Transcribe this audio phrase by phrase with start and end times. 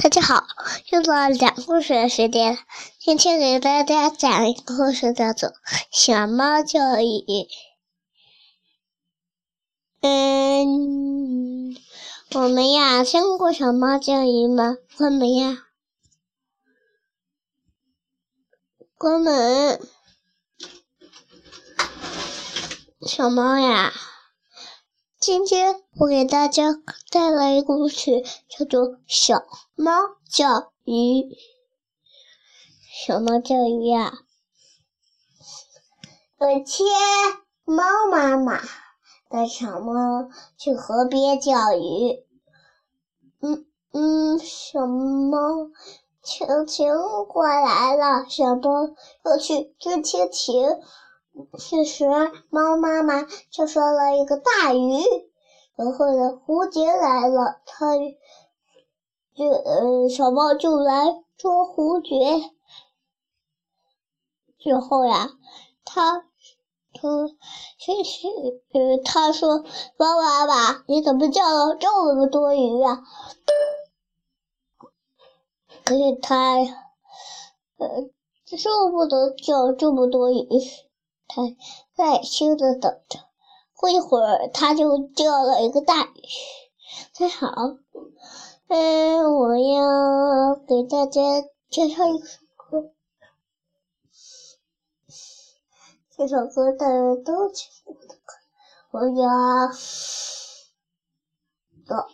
[0.00, 0.46] 大家好，
[0.92, 2.58] 又到了讲故事的时间了。
[3.00, 5.48] 今天给大家讲一个故事，叫做
[5.90, 7.02] 《小猫教育》。
[10.00, 11.74] 嗯，
[12.32, 14.76] 我们呀听过小猫教育吗？
[14.96, 15.66] 关门呀，
[18.96, 19.80] 关门。
[23.04, 23.92] 小猫呀。
[25.28, 26.72] 今天我给大家
[27.10, 29.42] 带来一个故事，叫做《小
[29.74, 29.92] 猫
[30.34, 30.92] 钓鱼》。
[32.90, 34.10] 小猫钓鱼呀，
[36.40, 36.88] 有天
[37.66, 38.58] 猫妈妈
[39.28, 42.24] 带小猫去河边钓鱼。
[43.42, 45.68] 嗯嗯，小猫
[46.24, 48.94] 蜻蜓过来了，小猫
[49.26, 50.80] 要去追蜻蜓。
[51.70, 52.04] 这时，
[52.50, 55.04] 猫妈妈就说了一个大鱼，
[55.76, 57.96] 然后呢，蝴蝶来了，它
[59.36, 62.50] 就呃，小猫就来捉蝴蝶。
[64.58, 65.28] 最后呀，
[65.84, 66.24] 它
[66.92, 67.08] 它
[67.78, 68.26] 其实
[68.72, 69.64] 呃，它说
[69.96, 73.04] ：“猫妈妈，你怎么钓了这么多鱼啊？”
[75.84, 76.56] 可是它
[77.76, 78.10] 呃，
[78.56, 80.48] 舍不得钓这么多鱼。
[81.28, 81.42] 他
[81.96, 83.20] 耐心的等着，
[83.76, 86.22] 过一会儿，他就钓了一个大鱼。
[87.12, 87.52] 真好，
[88.68, 91.20] 嗯，我要给大家
[91.68, 92.90] 介绍一首歌。
[96.16, 98.34] 这首歌大家都听过的歌，
[98.90, 99.68] 我要
[101.86, 102.08] 的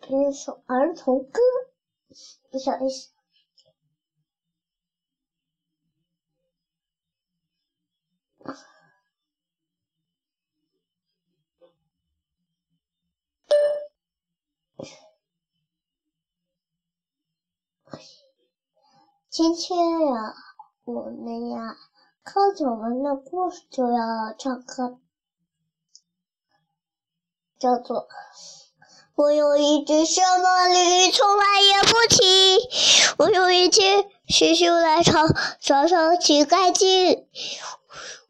[0.00, 1.40] 这首儿童歌，
[2.50, 3.10] 你想一想。
[19.30, 20.34] 今天呀，
[20.84, 21.76] 我们呀，
[22.24, 24.98] 看讲完的故事就要唱歌，
[27.56, 28.08] 叫做
[29.14, 32.58] “我有一只小毛驴，从来也不骑。
[33.18, 35.28] 我有一天学修来长，
[35.62, 37.28] 早上起干净。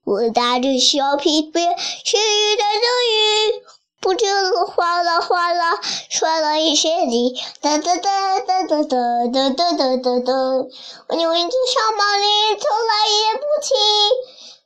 [0.04, 3.64] 我打着小皮鞭，学雨在这雨。”
[4.00, 4.24] 不知
[4.66, 5.78] 哗啦哗啦，
[6.08, 10.32] 摔了一些泥，哒哒哒哒哒哒哒哒哒哒哒。
[11.08, 13.74] 我有一只小毛驴，从来也不骑。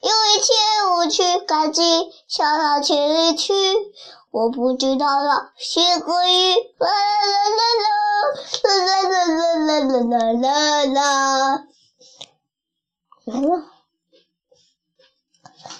[0.03, 0.47] 有一天
[0.95, 3.53] 我去赶集，下到田里去，
[4.31, 7.61] 我不知道了，写个雨，啦啦啦
[8.63, 9.25] 啦啦啦
[9.59, 11.65] 啦啦啦啦啦。
[13.25, 13.65] 完了，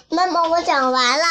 [0.09, 1.25] 妈妈，我讲完了。